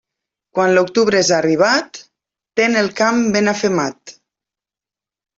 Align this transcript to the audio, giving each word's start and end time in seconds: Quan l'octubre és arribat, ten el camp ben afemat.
Quan 0.59 0.71
l'octubre 0.75 1.17
és 1.17 1.27
arribat, 1.39 1.99
ten 2.59 2.79
el 2.81 2.89
camp 3.01 3.19
ben 3.35 3.51
afemat. 3.53 4.15